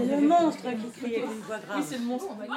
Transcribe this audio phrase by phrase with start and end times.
[0.00, 1.78] C'est le monstre qui crie avec une voix grave.
[1.78, 2.54] Oui, c'est le monstre, on va dire.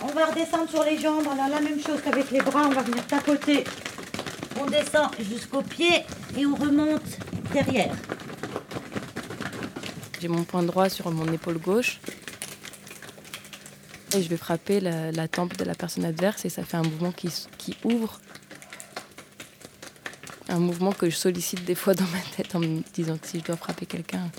[0.00, 1.26] On va redescendre sur les jambes.
[1.32, 3.64] Alors la même chose qu'avec les bras, on va venir tapoter.
[4.60, 6.04] On descend jusqu'au pied
[6.36, 7.18] et on remonte
[7.52, 7.94] derrière.
[10.20, 12.00] J'ai mon point droit sur mon épaule gauche.
[14.14, 16.82] Et je vais frapper la, la tempe de la personne adverse et ça fait un
[16.82, 18.20] mouvement qui, ouvre.
[20.48, 23.40] Un mouvement que je sollicite des fois dans ma tête en me disant que si
[23.40, 24.30] je dois frapper quelqu'un,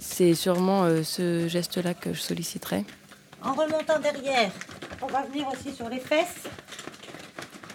[0.00, 2.86] c'est sûrement euh, ce geste-là que je solliciterai.
[3.42, 4.50] En remontant derrière,
[5.02, 6.44] on va venir aussi sur les fesses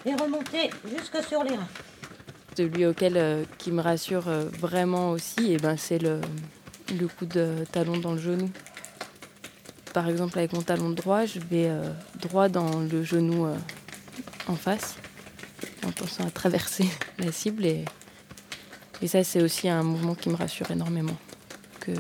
[0.06, 1.68] et remonter jusque sur les reins.
[2.58, 6.20] Celui auquel euh, qui me rassure euh, vraiment aussi, et ben, c'est le,
[7.00, 8.50] le coup de talon dans le genou.
[9.94, 11.84] Par exemple, avec mon talon droit, je vais euh,
[12.22, 13.56] droit dans le genou euh,
[14.48, 14.96] en face,
[15.86, 16.86] en pensant à traverser
[17.20, 17.66] la cible.
[17.66, 17.84] Et,
[19.08, 21.18] ça, c'est aussi un mouvement qui me rassure énormément.
[21.80, 21.92] Que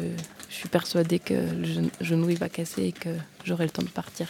[0.49, 3.09] je suis persuadée que le gen- genou il va casser et que
[3.43, 4.27] j'aurai le temps de partir.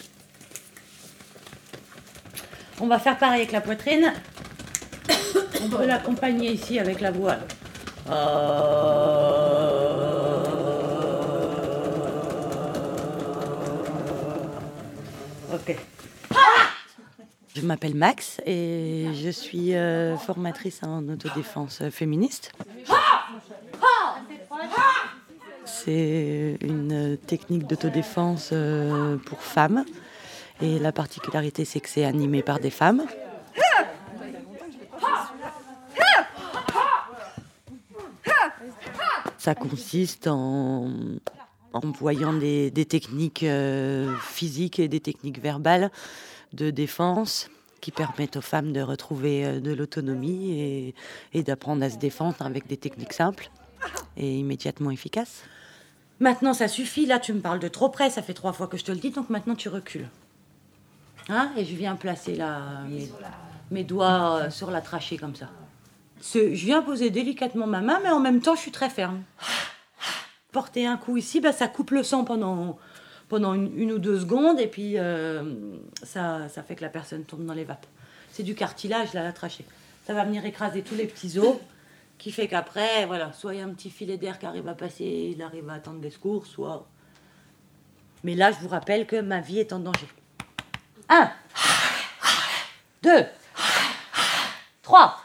[2.80, 4.14] On va faire pareil avec la poitrine.
[5.64, 7.42] On peut l'accompagner ici avec la voile.
[17.56, 22.54] Je m'appelle Max et je suis euh, formatrice en autodéfense féministe.
[25.66, 29.86] C'est une technique d'autodéfense euh, pour femmes
[30.62, 33.06] et la particularité c'est que c'est animé par des femmes.
[39.38, 40.90] Ça consiste en
[41.74, 45.92] employant des, des techniques euh, physiques et des techniques verbales
[46.54, 47.50] de défense
[47.82, 50.94] qui permettent aux femmes de retrouver euh, de l'autonomie
[51.34, 53.50] et, d'apprendre à se défendre avec des techniques simples
[54.16, 55.44] et immédiatement efficaces.
[56.20, 57.08] Maintenant, ça suffit.
[57.08, 58.12] Là, tu me parles de trop près.
[58.12, 60.08] Ça fait trois fois que je te le dis, donc maintenant, tu recules.
[61.30, 61.52] Hein?
[61.58, 62.38] Et je viens placer
[63.72, 65.50] mes, doigts euh, sur la trachée comme ça.
[66.34, 69.24] Je viens poser délicatement ma main, mais en même temps, je suis très ferme.
[70.52, 72.78] Porter un coup ici, bah, ça coupe le sang pendant,
[73.54, 77.64] une, ou deux secondes, et puis euh, ça, fait que la personne tombe dans les
[77.64, 77.86] vapes.
[78.32, 79.66] C'est du cartilage, là, la trachée.
[80.06, 81.56] Ça va venir écraser tous les petits os,
[82.18, 84.76] qui fait qu'après, voilà, soit il y a un petit filet d'air qui arrive à
[84.76, 86.86] passer, il arrive à attendre des secours, soit.
[88.24, 90.08] Mais là, je vous rappelle que ma vie est en danger.
[91.10, 91.32] Un,
[93.02, 93.26] deux,
[94.84, 95.18] trois.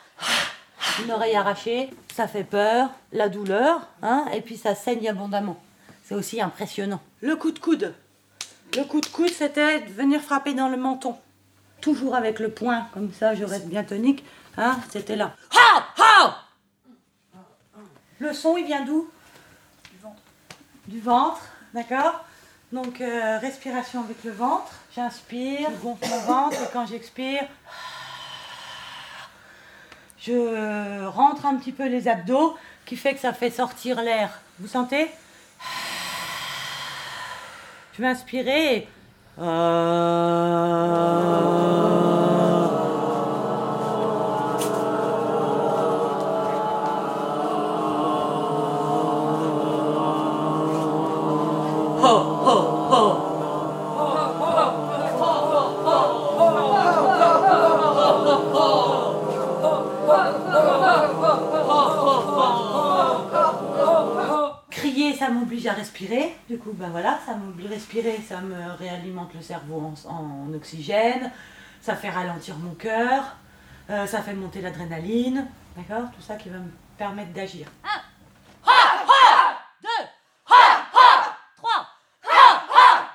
[1.02, 5.60] Une oreille arrachée, ça fait peur, la douleur, hein, et puis ça saigne abondamment.
[6.04, 7.00] C'est aussi impressionnant.
[7.20, 7.94] Le coup de coude.
[8.76, 11.16] Le coup de coude, c'était de venir frapper dans le menton.
[11.80, 14.24] Toujours avec le poing, comme ça, je reste bien tonique.
[14.56, 15.34] Hein, c'était là.
[15.52, 16.46] Ha Ha
[18.18, 19.08] Le son, il vient d'où?
[19.92, 20.22] Du ventre.
[20.86, 21.40] Du ventre,
[21.74, 22.24] d'accord
[22.72, 24.72] Donc, euh, respiration avec le ventre.
[24.94, 27.44] J'inspire, je gonfle mon ventre, et quand j'expire,
[30.26, 34.40] je rentre un petit peu les abdos, qui fait que ça fait sortir l'air.
[34.58, 35.10] Vous sentez?
[37.94, 38.88] Je vais inspirer.
[39.38, 39.44] Ho,
[65.26, 66.36] ça m'oblige à respirer.
[66.48, 70.54] Du coup, ben voilà, ça m'oblige à respirer, ça me réalimente le cerveau en, en
[70.54, 71.32] oxygène,
[71.80, 73.36] ça fait ralentir mon cœur,
[73.90, 76.08] euh, ça fait monter l'adrénaline, d'accord?
[76.14, 77.66] Tout ça qui va me permettre d'agir.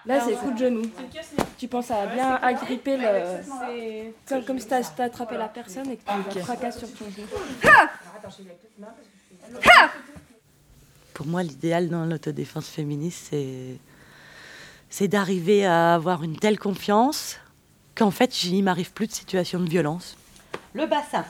[0.06, 0.82] Là, c'est coup de genou.
[1.58, 4.12] Tu penses à bien agripper le.
[4.28, 7.06] Comme, comme si t'as t'as attrapé la personne et que tu la fracasses sur ton
[7.10, 7.28] genou.
[11.22, 13.78] Pour moi, l'idéal dans l'autodéfense féministe, c'est,
[14.90, 17.38] c'est d'arriver à avoir une telle confiance
[17.94, 20.18] qu'en fait, il m'arrive plus de situation de violence.
[20.74, 21.24] Le bassin,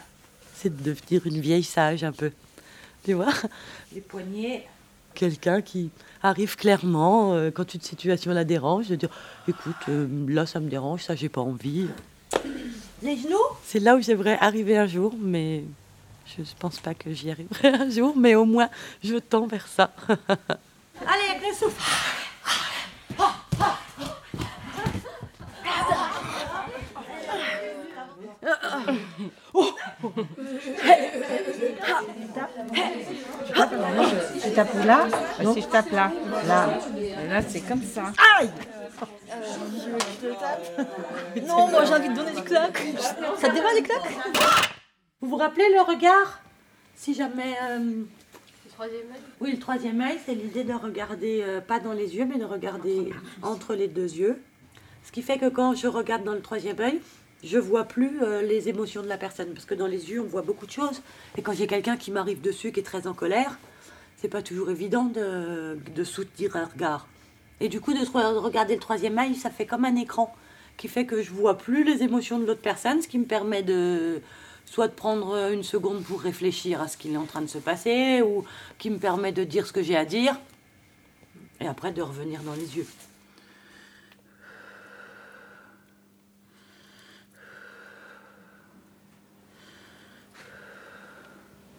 [0.55, 2.31] C'est de devenir une vieille sage un peu.
[3.03, 3.33] Tu vois?
[3.93, 4.65] Les poignets.
[5.13, 5.89] Quelqu'un qui
[6.23, 9.09] arrive clairement, euh, quand une situation la dérange, de dire
[9.45, 11.87] écoute, euh, là ça me dérange, ça j'ai pas envie.
[13.03, 13.35] Les genoux?
[13.65, 15.65] C'est là où j'aimerais arriver un jour, mais
[16.37, 18.69] je ne pense pas que j'y arriverai un jour, mais au moins
[19.03, 19.91] je tends vers ça.
[20.09, 21.81] Allez, avec le souffle.
[34.43, 35.07] Je tape là
[35.43, 35.53] Non.
[35.53, 36.11] Si je tape là,
[36.47, 36.69] là,
[37.29, 38.11] là c'est comme ça.
[38.39, 38.49] Aïe
[41.47, 42.81] Non, moi j'ai envie de donner du claque.
[43.39, 44.70] Ça te débat des claques
[45.21, 46.39] Vous vous rappelez le regard
[46.95, 47.55] Si jamais.
[47.63, 48.03] euh,
[49.39, 52.45] Oui, le troisième œil, c'est l'idée de regarder, euh, pas dans les yeux, mais de
[52.45, 53.11] regarder
[53.43, 54.41] entre les deux yeux.
[55.03, 56.99] Ce qui fait que quand je regarde dans le troisième œil,
[57.43, 59.53] je vois plus euh, les émotions de la personne.
[59.53, 61.01] Parce que dans les yeux, on voit beaucoup de choses.
[61.37, 63.59] Et quand j'ai quelqu'un qui m'arrive dessus, qui est très en colère,
[64.17, 67.07] c'est pas toujours évident de, de soutenir un regard.
[67.59, 70.33] Et du coup, de tro- regarder le troisième œil, ça fait comme un écran
[70.77, 73.61] qui fait que je vois plus les émotions de l'autre personne, ce qui me permet
[73.61, 74.19] de
[74.65, 77.57] soit de prendre une seconde pour réfléchir à ce qui est en train de se
[77.57, 78.45] passer, ou
[78.77, 80.39] qui me permet de dire ce que j'ai à dire,
[81.59, 82.87] et après de revenir dans les yeux.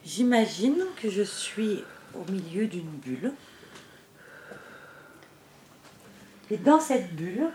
[0.05, 1.83] J'imagine que je suis
[2.15, 3.33] au milieu d'une bulle.
[6.51, 7.49] Et dans cette bulle,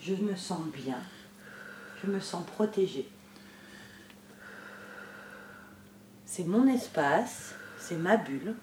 [0.00, 0.98] je me sens bien,
[2.04, 3.08] je me sens protégée.
[6.30, 8.54] C'est mon espace, c'est ma bulle.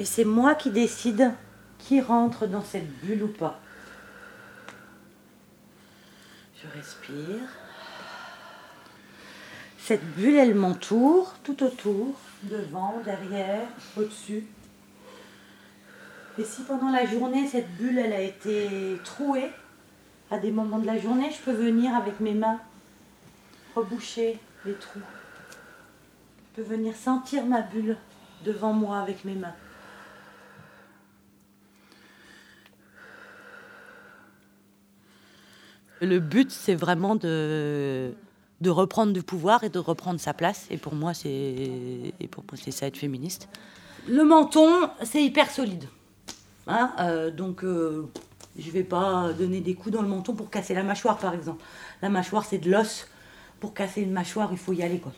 [0.00, 1.30] Et c'est moi qui décide
[1.78, 3.60] qui rentre dans cette bulle ou pas.
[6.60, 7.48] Je respire.
[9.78, 14.44] Cette bulle, elle m'entoure tout autour, devant, derrière, au-dessus.
[16.36, 19.52] Et si pendant la journée, cette bulle, elle a été trouée,
[20.32, 22.58] à des moments de la journée, je peux venir avec mes mains
[23.74, 25.00] reboucher les trous.
[26.56, 27.96] Je peux venir sentir ma bulle
[28.44, 29.54] devant moi avec mes mains.
[36.00, 38.12] Le but, c'est vraiment de,
[38.60, 40.66] de reprendre du pouvoir et de reprendre sa place.
[40.70, 42.12] Et pour moi, c'est
[42.70, 43.48] ça être féministe.
[44.06, 45.84] Le menton, c'est hyper solide.
[46.66, 48.08] Hein, euh, donc, euh,
[48.58, 51.64] je vais pas donner des coups dans le menton pour casser la mâchoire, par exemple.
[52.02, 53.06] La mâchoire, c'est de l'os.
[53.64, 55.14] Pour casser une mâchoire, il faut y aller, quoi.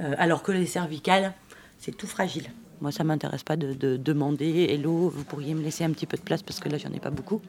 [0.00, 1.32] Euh, alors que les cervicales,
[1.78, 2.50] c'est tout fragile.
[2.82, 6.18] Moi, ça m'intéresse pas de, de demander Hello, vous pourriez me laisser un petit peu
[6.18, 7.40] de place parce que là, j'en ai pas beaucoup.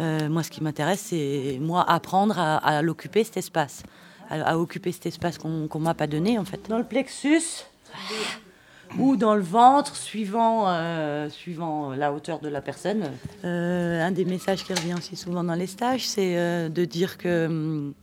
[0.00, 3.84] Euh, moi, ce qui m'intéresse, c'est moi apprendre à, à l'occuper cet espace,
[4.28, 6.68] à, à occuper cet espace qu'on qu'on m'a pas donné en fait.
[6.68, 7.64] Dans le plexus
[8.98, 13.04] ou dans le ventre, suivant, euh, suivant la hauteur de la personne.
[13.46, 17.46] Euh, un des messages qui revient aussi souvent dans les stages, c'est de dire que
[17.46, 17.94] hum,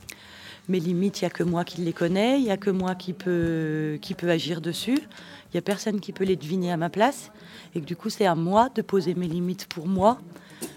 [0.68, 2.94] mes limites, il n'y a que moi qui les connais, il n'y a que moi
[2.94, 4.98] qui peut, qui peut agir dessus.
[4.98, 7.30] Il n'y a personne qui peut les deviner à ma place.
[7.74, 10.18] Et que du coup, c'est à moi de poser mes limites pour moi.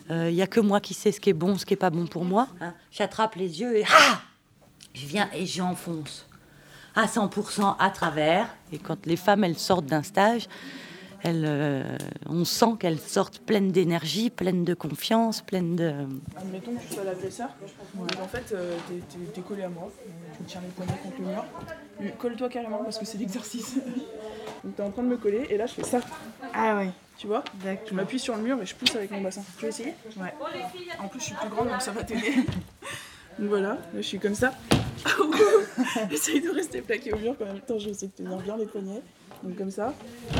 [0.09, 1.77] Euh, Il n'y a que moi qui sais ce qui est bon, ce qui n'est
[1.77, 2.47] pas bon pour moi.
[2.61, 4.21] Hein, J'attrape les yeux et ah
[4.93, 6.27] je viens et j'enfonce
[6.95, 8.47] à 100% à travers.
[8.73, 10.47] Et quand les femmes, elles sortent d'un stage,
[11.23, 11.97] elles, euh,
[12.27, 15.93] on sent qu'elles sortent pleines d'énergie, pleines de confiance, pleines de...
[16.37, 17.49] Admettons que tu sois l'agresseur,
[17.95, 18.75] et en fait euh,
[19.33, 19.91] t'es- collé à moi,
[20.35, 21.45] tu me tiens les poignets contre le mur,
[22.03, 23.75] Et colle-toi carrément parce que c'est l'exercice.
[24.63, 25.99] Donc t'es en train de me coller et là je fais ça,
[26.53, 27.43] Ah oui, tu vois?
[27.87, 29.41] Je m'appuie sur le mur et je pousse avec mon bassin.
[29.57, 29.93] Tu veux essayer?
[30.17, 30.33] Ouais.
[30.99, 32.33] En plus je suis plus grande donc ça va t'aider.
[33.39, 34.53] Donc voilà, là je suis comme ça.
[36.11, 38.65] Essaye de rester plaqué au mur quand même temps je sais de tenir bien les
[38.65, 39.01] poignets.
[39.43, 39.93] Donc comme ça.
[40.33, 40.39] oh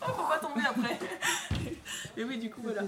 [0.00, 0.98] faut pas tomber après
[2.16, 2.82] Et oui du coup voilà.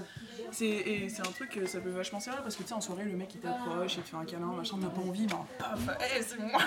[0.51, 3.05] C'est, et c'est un truc, ça peut vachement servir parce que tu sais en soirée
[3.05, 5.79] le mec il t'approche, il te fait un câlin, machin, t'as pas envie, ben paf,
[5.99, 6.59] hey, c'est moi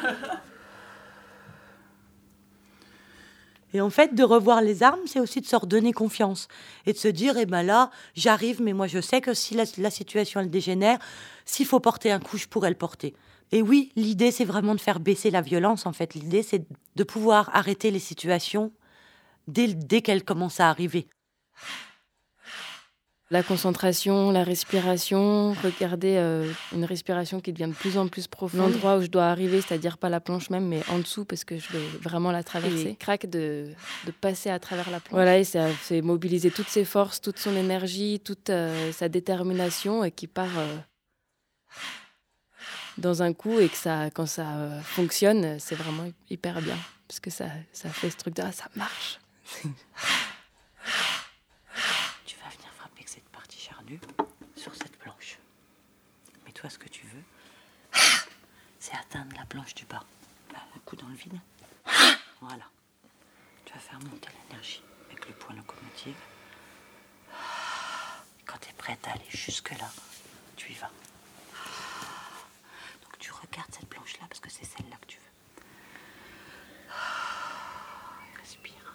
[3.75, 6.49] Et en fait, de revoir les armes, c'est aussi de se redonner confiance.
[6.85, 9.65] Et de se dire, eh ben là, j'arrive, mais moi je sais que si la,
[9.79, 10.99] la situation elle dégénère,
[11.45, 13.15] s'il faut porter un coup, je pourrais le porter.
[13.53, 16.15] Et oui, l'idée, c'est vraiment de faire baisser la violence, en fait.
[16.15, 16.65] L'idée, c'est
[16.97, 18.73] de pouvoir arrêter les situations
[19.47, 21.07] dès, dès qu'elles commencent à arriver.
[23.31, 28.61] La concentration, la respiration, regarder euh, une respiration qui devient de plus en plus profonde.
[28.61, 31.57] L'endroit où je dois arriver, c'est-à-dire pas la planche même, mais en dessous parce que
[31.59, 32.91] je vais vraiment la traverser.
[32.91, 33.69] Et- Crac de,
[34.07, 35.13] de passer à travers la planche.
[35.15, 40.05] Voilà, et ça- c'est mobiliser toutes ses forces, toute son énergie, toute euh, sa détermination
[40.05, 40.77] et qui part euh,
[42.99, 47.21] dans un coup et que ça, quand ça euh, fonctionne, c'est vraiment hyper bien parce
[47.21, 49.19] que ça, ça fait ce truc de ah, ça marche.
[52.25, 54.01] Tu vas venir frapper avec cette partie charnue
[54.57, 55.39] sur cette planche.
[56.47, 57.23] Mais toi, ce que tu veux,
[58.79, 60.03] c'est atteindre la planche du bas.
[60.55, 61.39] Un coup dans le vide.
[62.41, 62.65] Voilà.
[63.65, 66.17] Tu vas faire monter l'énergie avec le point locomotive.
[68.47, 69.89] Quand tu es prête à aller jusque-là,
[70.57, 70.91] tu y vas.
[73.03, 75.23] Donc tu regardes cette planche-là parce que c'est celle-là que tu veux.
[78.41, 78.95] Respire.